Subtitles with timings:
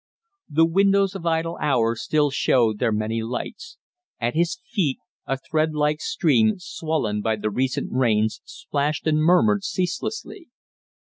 [0.49, 3.77] The windows of Idle Hour still showed their many lights.
[4.19, 9.63] At his feet a thread like stream, swollen by the recent rains, splashed and murmured
[9.63, 10.47] ceaselessly.